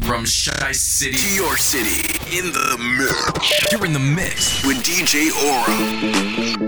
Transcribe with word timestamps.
From 0.00 0.24
Chi 0.24 0.72
City 0.72 1.16
to 1.16 1.34
your 1.34 1.56
city, 1.56 2.18
in 2.36 2.52
the 2.52 2.76
mix. 2.98 3.72
You're 3.72 3.86
in 3.86 3.92
the 3.92 3.98
mix 3.98 4.64
with 4.66 4.78
DJ 4.78 5.30
Aura. 5.32 6.63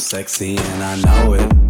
sexy 0.00 0.56
and 0.56 0.82
I 0.82 0.96
know 0.96 1.34
it. 1.34 1.69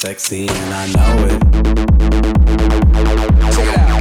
sexy 0.00 0.48
and 0.48 0.72
I 0.72 0.86
know 0.92 1.26
it. 1.26 1.40
Check 3.52 3.68
it 3.68 3.78
out. 3.78 4.00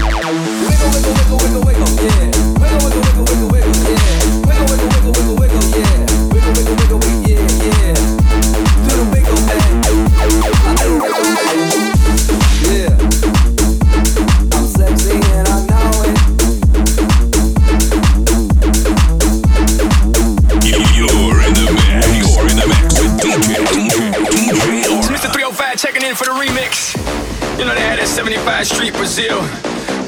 Wiggle, 0.64 0.90
wiggle, 0.96 1.14
wiggle, 1.14 1.38
wiggle, 1.38 1.64
wiggle, 1.66 1.92
yeah. 2.06 2.26
Wiggle, 2.26 2.80
wiggle, 2.80 3.02
wiggle. 3.02 3.09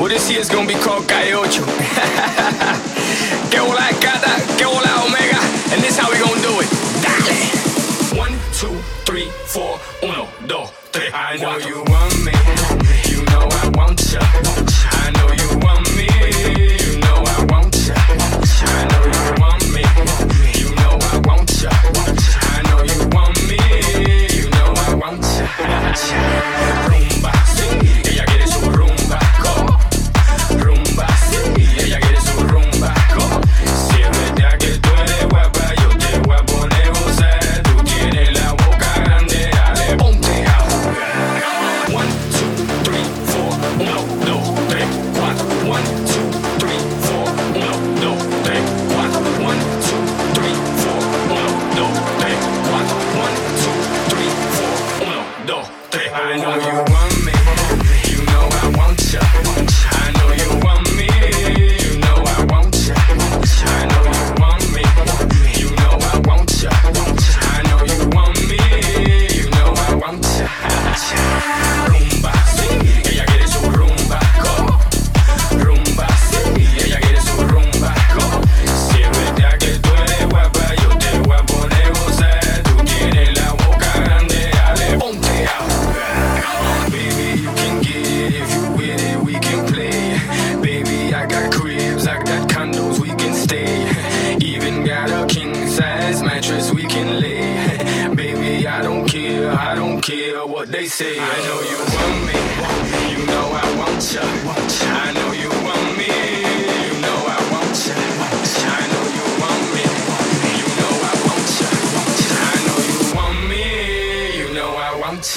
Well, 0.01 0.09
this 0.09 0.31
year's 0.31 0.49
gonna 0.49 0.67
be 0.67 0.73
called 0.73 1.07
Calle 1.07 1.35
Ocho. 1.35 1.63
que 3.51 3.59
bola 3.59 3.87
Cada. 4.01 4.33
que 4.57 4.65
bola 4.65 5.05
omega, 5.05 5.37
and 5.71 5.79
this 5.83 5.95
how 5.95 6.09
we 6.09 6.17
gonna 6.17 6.41
do 6.41 6.59
it. 6.59 6.69
Dale. 7.05 8.19
One, 8.19 8.33
two, 8.51 8.75
three, 9.05 9.29
four, 9.45 9.79
uno, 10.01 10.27
dos, 10.47 10.71
tres, 10.91 11.11
cuatro. 11.11 11.19
I 11.21 11.37
know 11.37 11.57
you 11.59 11.83
want 11.83 12.25
me, 12.25 12.31
you 13.11 13.23
know 13.25 13.47
I 13.47 13.69
want 13.75 14.01
you. 14.11 14.50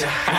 Yeah. 0.00 0.30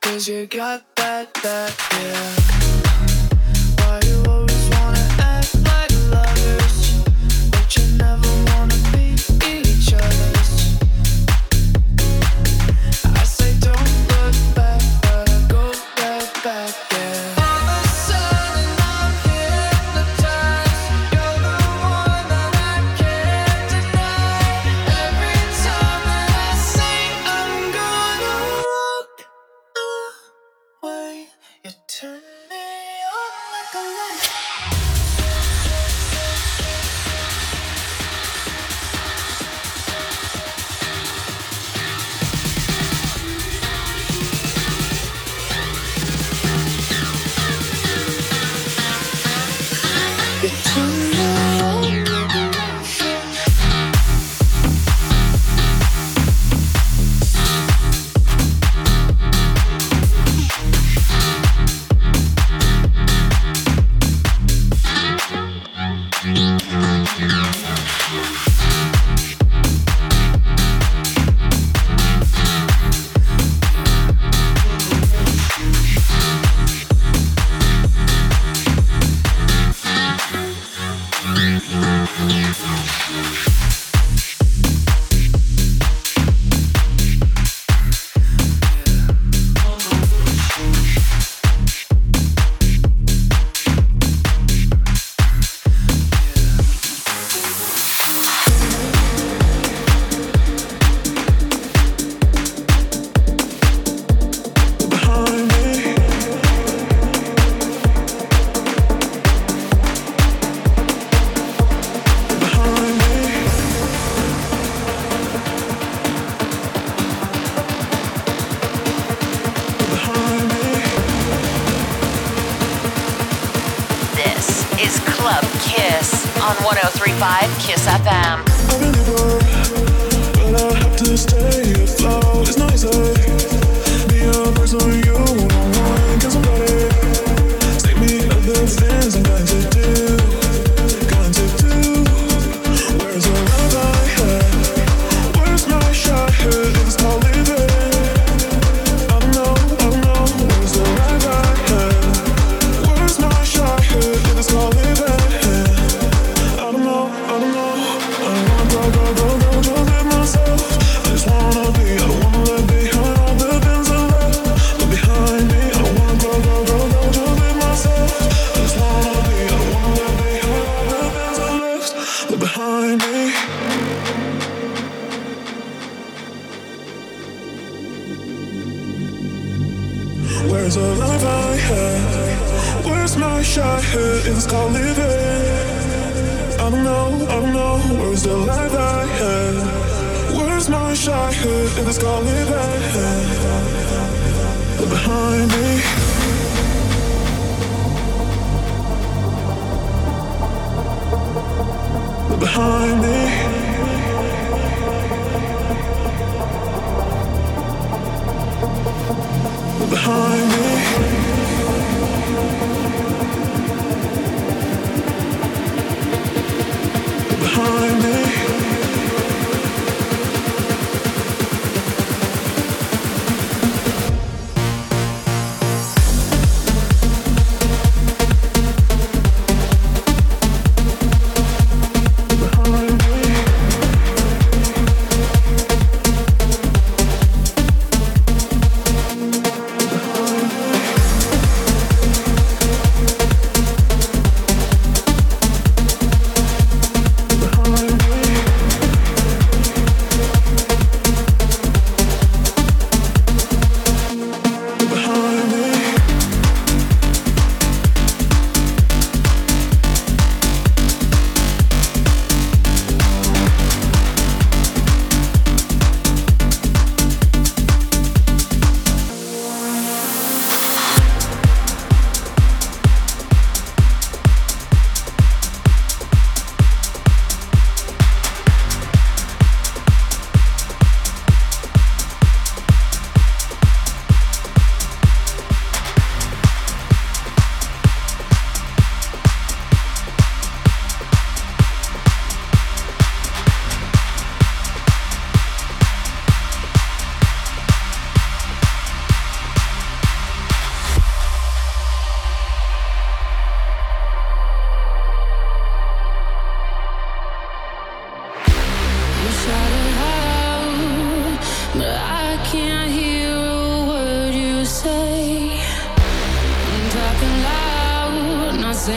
Cause 0.00 0.28
you 0.28 0.46
got 0.46 0.82
that, 0.96 1.34
that, 1.34 1.74
yeah. 1.92 3.84
Why 3.84 4.00
you 4.08 4.31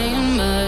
saying 0.06 0.38
much 0.38 0.65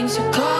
things 0.00 0.18
are 0.18 0.32
gone. 0.32 0.59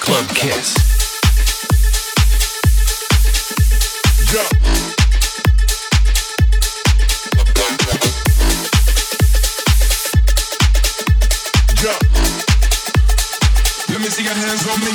Club 0.00 0.26
Kiss. 0.30 0.74
Jump. 4.30 4.48
Jump. 11.76 12.02
Let 13.90 14.00
me 14.00 14.08
see 14.08 14.24
your 14.24 14.32
hands 14.32 14.66
on 14.66 14.80
me. 14.80 14.90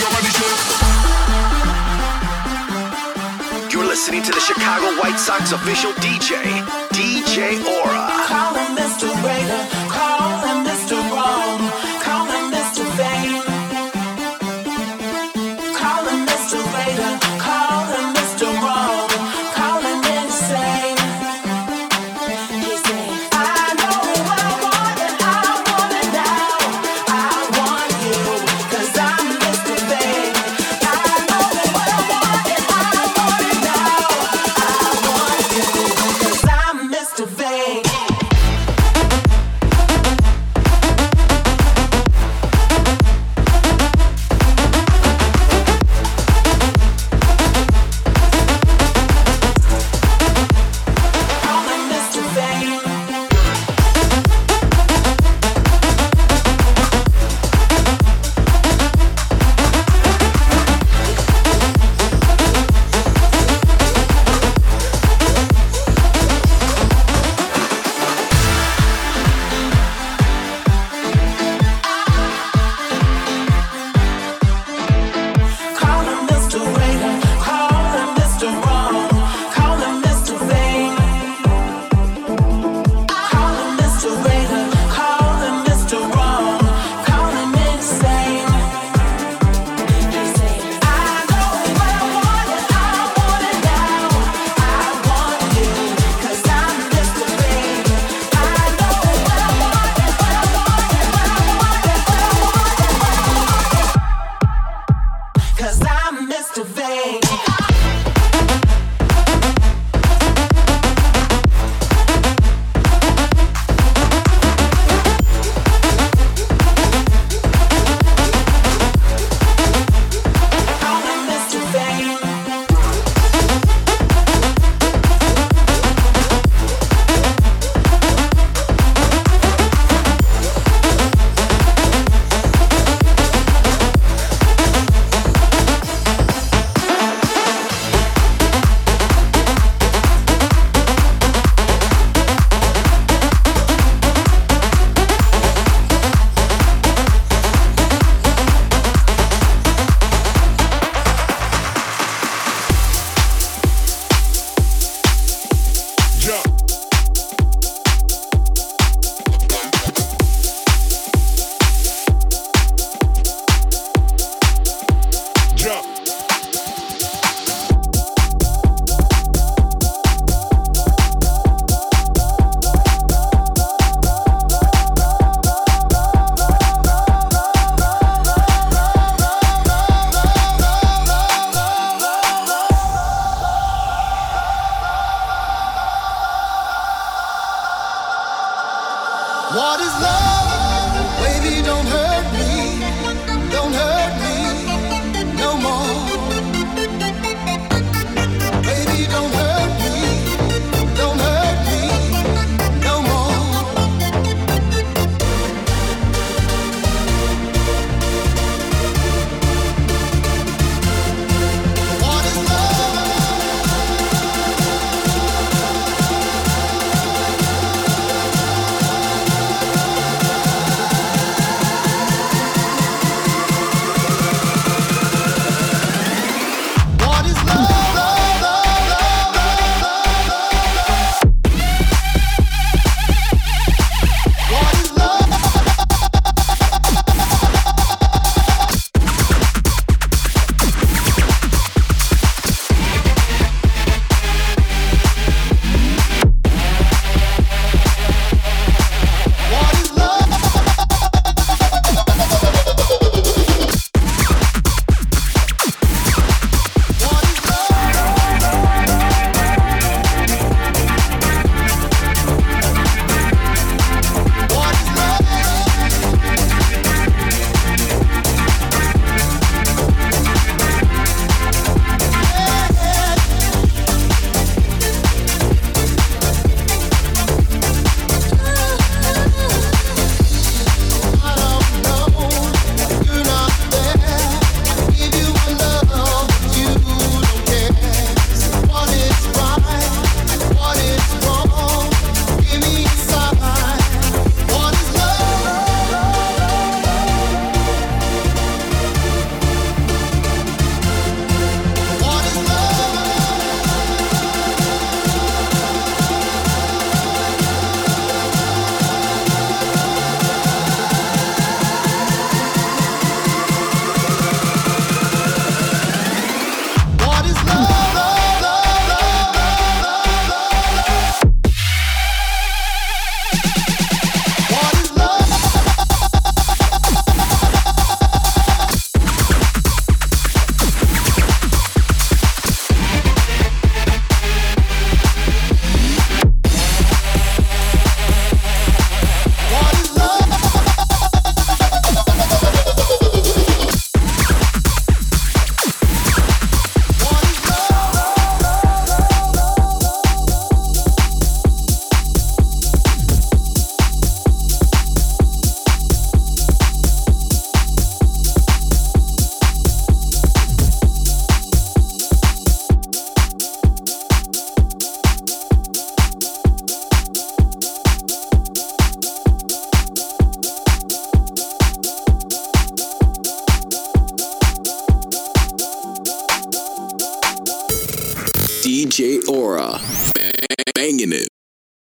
You're 3.72 3.86
listening 3.86 4.24
to 4.24 4.32
the 4.32 4.39
Chicago 4.39 5.00
White 5.00 5.20
Sox 5.20 5.52
official 5.52 5.91
DJ, 5.94 6.41
DJ 6.91 7.62
o. 7.63 7.75